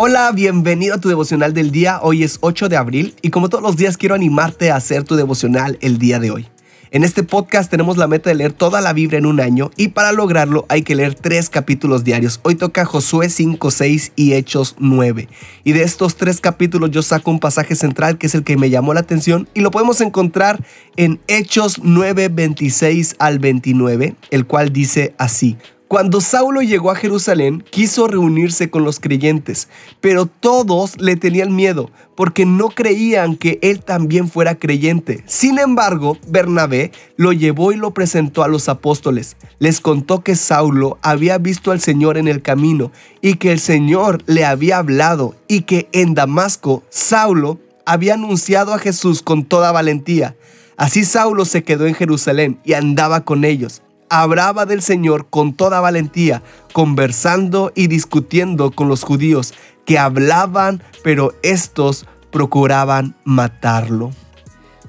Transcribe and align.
Hola, 0.00 0.30
bienvenido 0.30 0.94
a 0.94 1.00
tu 1.00 1.08
devocional 1.08 1.54
del 1.54 1.72
día. 1.72 1.98
Hoy 2.00 2.22
es 2.22 2.38
8 2.40 2.68
de 2.68 2.76
abril 2.76 3.16
y 3.20 3.30
como 3.30 3.48
todos 3.48 3.64
los 3.64 3.76
días 3.76 3.96
quiero 3.96 4.14
animarte 4.14 4.70
a 4.70 4.76
hacer 4.76 5.02
tu 5.02 5.16
devocional 5.16 5.76
el 5.80 5.98
día 5.98 6.20
de 6.20 6.30
hoy. 6.30 6.46
En 6.92 7.02
este 7.02 7.24
podcast 7.24 7.68
tenemos 7.68 7.96
la 7.96 8.06
meta 8.06 8.30
de 8.30 8.36
leer 8.36 8.52
toda 8.52 8.80
la 8.80 8.92
Biblia 8.92 9.18
en 9.18 9.26
un 9.26 9.40
año 9.40 9.72
y 9.76 9.88
para 9.88 10.12
lograrlo 10.12 10.66
hay 10.68 10.82
que 10.82 10.94
leer 10.94 11.16
tres 11.16 11.50
capítulos 11.50 12.04
diarios. 12.04 12.38
Hoy 12.44 12.54
toca 12.54 12.84
Josué 12.84 13.28
5, 13.28 13.72
6 13.72 14.12
y 14.14 14.34
Hechos 14.34 14.76
9. 14.78 15.28
Y 15.64 15.72
de 15.72 15.82
estos 15.82 16.14
tres 16.14 16.40
capítulos 16.40 16.92
yo 16.92 17.02
saco 17.02 17.32
un 17.32 17.40
pasaje 17.40 17.74
central 17.74 18.18
que 18.18 18.28
es 18.28 18.36
el 18.36 18.44
que 18.44 18.56
me 18.56 18.70
llamó 18.70 18.94
la 18.94 19.00
atención 19.00 19.48
y 19.52 19.62
lo 19.62 19.72
podemos 19.72 20.00
encontrar 20.00 20.64
en 20.94 21.18
Hechos 21.26 21.80
9, 21.82 22.28
26 22.28 23.16
al 23.18 23.40
29, 23.40 24.14
el 24.30 24.46
cual 24.46 24.72
dice 24.72 25.16
así. 25.18 25.56
Cuando 25.88 26.20
Saulo 26.20 26.60
llegó 26.60 26.90
a 26.90 26.96
Jerusalén, 26.96 27.64
quiso 27.70 28.08
reunirse 28.08 28.68
con 28.68 28.84
los 28.84 29.00
creyentes, 29.00 29.68
pero 30.02 30.26
todos 30.26 31.00
le 31.00 31.16
tenían 31.16 31.56
miedo, 31.56 31.90
porque 32.14 32.44
no 32.44 32.68
creían 32.68 33.36
que 33.36 33.58
él 33.62 33.82
también 33.82 34.28
fuera 34.28 34.58
creyente. 34.58 35.24
Sin 35.24 35.58
embargo, 35.58 36.18
Bernabé 36.28 36.92
lo 37.16 37.32
llevó 37.32 37.72
y 37.72 37.76
lo 37.76 37.94
presentó 37.94 38.42
a 38.42 38.48
los 38.48 38.68
apóstoles. 38.68 39.38
Les 39.60 39.80
contó 39.80 40.22
que 40.22 40.36
Saulo 40.36 40.98
había 41.00 41.38
visto 41.38 41.70
al 41.70 41.80
Señor 41.80 42.18
en 42.18 42.28
el 42.28 42.42
camino 42.42 42.92
y 43.22 43.36
que 43.36 43.50
el 43.50 43.58
Señor 43.58 44.22
le 44.26 44.44
había 44.44 44.76
hablado 44.76 45.36
y 45.48 45.62
que 45.62 45.88
en 45.92 46.12
Damasco 46.12 46.82
Saulo 46.90 47.60
había 47.86 48.12
anunciado 48.12 48.74
a 48.74 48.78
Jesús 48.78 49.22
con 49.22 49.42
toda 49.42 49.72
valentía. 49.72 50.36
Así 50.76 51.06
Saulo 51.06 51.46
se 51.46 51.64
quedó 51.64 51.86
en 51.86 51.94
Jerusalén 51.94 52.60
y 52.62 52.74
andaba 52.74 53.24
con 53.24 53.46
ellos 53.46 53.80
hablaba 54.10 54.66
del 54.66 54.82
Señor 54.82 55.28
con 55.30 55.54
toda 55.54 55.80
valentía, 55.80 56.42
conversando 56.72 57.72
y 57.74 57.86
discutiendo 57.86 58.70
con 58.70 58.88
los 58.88 59.02
judíos 59.02 59.54
que 59.84 59.98
hablaban, 59.98 60.82
pero 61.02 61.32
estos 61.42 62.06
procuraban 62.30 63.16
matarlo. 63.24 64.10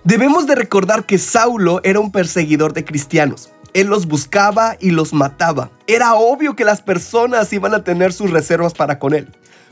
Debemos 0.04 0.48
de 0.48 0.56
recordar 0.56 1.06
que 1.06 1.18
Saulo 1.18 1.82
era 1.84 2.00
un 2.00 2.12
perseguidor 2.12 2.74
de 2.74 2.86
cristianos. 2.86 3.52
Él 3.74 3.88
los 3.88 4.08
buscaba 4.08 4.76
y 4.80 4.92
los 4.92 5.14
mataba. 5.14 5.70
Era 5.88 6.16
obvio 6.16 6.56
que 6.56 6.66
las 6.66 6.82
personas 6.82 7.54
iban 7.54 7.74
a 7.74 7.84
tener 7.84 8.12
sus 8.14 8.32
reservas 8.32 8.74
para 8.74 8.98
con 8.98 9.14
él. 9.14 9.28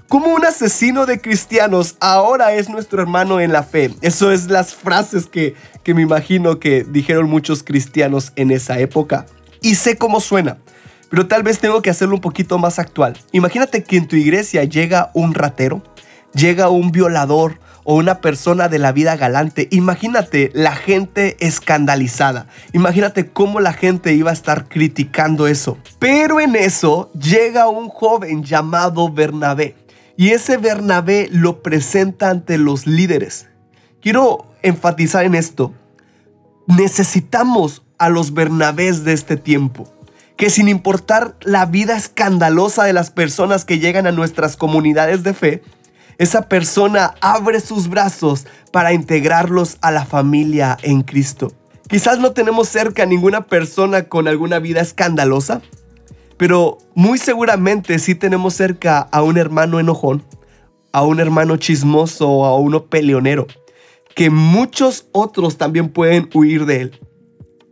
Como 0.08 0.34
un 0.34 0.46
asesino 0.46 1.06
de 1.06 1.20
cristianos 1.20 1.98
ahora 2.00 2.54
es 2.54 2.70
nuestro 2.70 3.02
hermano 3.02 3.42
en 3.42 3.52
la 3.52 3.64
fe. 3.64 3.94
Eso 4.02 4.32
es 4.32 4.48
las 4.48 4.74
frases 4.74 5.26
que, 5.26 5.56
que 5.84 5.94
me 5.94 6.04
imagino 6.04 6.60
que 6.60 6.86
dijeron 6.86 7.30
muchos 7.30 7.64
cristianos 7.64 8.32
en 8.36 8.52
esa 8.52 8.80
época 8.80 9.26
y 9.62 9.76
sé 9.76 9.98
cómo 9.98 10.20
suena, 10.20 10.58
pero 11.10 11.28
tal 11.28 11.44
vez 11.44 11.60
tengo 11.60 11.82
que 11.82 11.90
hacerlo 11.90 12.16
un 12.16 12.22
poquito 12.22 12.58
más 12.58 12.80
actual. 12.80 13.18
Imagínate 13.32 13.84
que 13.84 13.98
en 13.98 14.08
tu 14.08 14.16
iglesia 14.16 14.64
llega 14.64 15.12
un 15.14 15.34
ratero, 15.34 15.82
llega 16.34 16.70
un 16.70 16.92
violador 16.92 17.60
o 17.90 17.96
una 17.96 18.20
persona 18.20 18.68
de 18.68 18.80
la 18.80 18.92
vida 18.92 19.16
galante. 19.16 19.70
Imagínate 19.72 20.52
la 20.54 20.76
gente 20.76 21.38
escandalizada. 21.40 22.48
Imagínate 22.74 23.30
cómo 23.30 23.62
la 23.62 23.72
gente 23.72 24.14
iba 24.14 24.32
a 24.32 24.34
estar 24.34 24.68
criticando 24.68 25.48
eso. 25.48 25.78
Pero 25.98 26.42
en 26.42 26.58
eso 26.58 27.10
llega 27.14 27.70
un 27.70 27.88
joven 27.88 28.44
llamado 28.44 29.10
Bernabé. 29.10 29.78
Y 30.18 30.32
ese 30.32 30.58
Bernabé 30.58 31.30
lo 31.32 31.62
presenta 31.62 32.30
ante 32.30 32.58
los 32.58 32.88
líderes. 32.88 33.48
Quiero 34.02 34.52
enfatizar 34.64 35.24
en 35.24 35.36
esto. 35.36 35.74
Necesitamos 36.66 37.84
a 37.98 38.10
los 38.10 38.34
Bernabés 38.34 39.04
de 39.04 39.14
este 39.14 39.38
tiempo, 39.38 39.92
que 40.36 40.50
sin 40.50 40.68
importar 40.68 41.36
la 41.42 41.66
vida 41.66 41.98
escandalosa 41.98 42.84
de 42.84 42.94
las 42.94 43.12
personas 43.12 43.66
que 43.66 43.80
llegan 43.80 44.08
a 44.08 44.12
nuestras 44.12 44.56
comunidades 44.56 45.24
de 45.24 45.34
fe, 45.34 45.64
esa 46.18 46.50
persona 46.50 47.14
abre 47.22 47.60
sus 47.60 47.90
brazos 47.90 48.48
para 48.72 48.94
integrarlos 48.94 49.78
a 49.82 49.92
la 49.92 50.06
familia 50.06 50.78
en 50.82 51.02
Cristo. 51.02 51.52
Quizás 51.88 52.20
no 52.20 52.32
tenemos 52.32 52.68
cerca 52.68 53.04
a 53.04 53.06
ninguna 53.06 53.46
persona 53.46 54.04
con 54.04 54.28
alguna 54.28 54.60
vida 54.60 54.82
escandalosa, 54.82 55.62
pero 56.38 56.78
muy 56.96 57.18
seguramente 57.18 58.00
sí 58.00 58.16
tenemos 58.16 58.56
cerca 58.56 59.00
a 59.00 59.22
un 59.22 59.38
hermano 59.38 59.80
enojón, 59.80 60.24
a 60.92 61.04
un 61.04 61.20
hermano 61.20 61.58
chismoso 61.58 62.30
o 62.30 62.46
a 62.46 62.58
uno 62.58 62.86
peleonero, 62.86 63.48
que 64.16 64.30
muchos 64.30 65.08
otros 65.12 65.58
también 65.58 65.90
pueden 65.90 66.30
huir 66.34 66.66
de 66.66 66.82
él. 66.82 67.00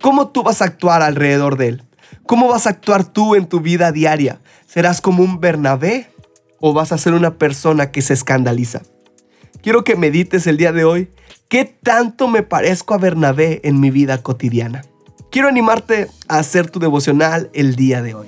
¿Cómo 0.05 0.27
tú 0.27 0.43
vas 0.43 0.61
a 0.61 0.65
actuar 0.65 1.01
alrededor 1.01 1.57
de 1.57 1.67
Él? 1.67 1.83
¿Cómo 2.27 2.47
vas 2.47 2.67
a 2.67 2.69
actuar 2.69 3.05
tú 3.05 3.33
en 3.33 3.47
tu 3.47 3.59
vida 3.59 3.91
diaria? 3.91 4.39
¿Serás 4.67 5.01
como 5.01 5.23
un 5.23 5.39
Bernabé 5.39 6.11
o 6.59 6.73
vas 6.73 6.91
a 6.91 6.99
ser 6.99 7.13
una 7.13 7.39
persona 7.39 7.89
que 7.89 8.03
se 8.03 8.13
escandaliza? 8.13 8.83
Quiero 9.63 9.83
que 9.83 9.95
medites 9.95 10.45
el 10.45 10.57
día 10.57 10.71
de 10.71 10.85
hoy 10.85 11.09
qué 11.47 11.65
tanto 11.65 12.27
me 12.27 12.43
parezco 12.43 12.93
a 12.93 12.99
Bernabé 12.99 13.61
en 13.63 13.79
mi 13.79 13.89
vida 13.89 14.21
cotidiana. 14.21 14.83
Quiero 15.31 15.47
animarte 15.47 16.07
a 16.27 16.37
hacer 16.37 16.69
tu 16.69 16.79
devocional 16.79 17.49
el 17.55 17.75
día 17.75 18.03
de 18.03 18.13
hoy. 18.13 18.27